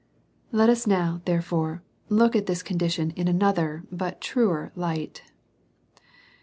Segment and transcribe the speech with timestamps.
[0.51, 5.21] Let us now, therefore, look at this condition in ano ther but truer light.